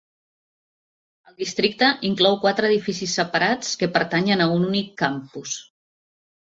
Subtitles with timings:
[1.31, 5.59] El districte inclou quatre edificis separats que pertanyen a un únic campus.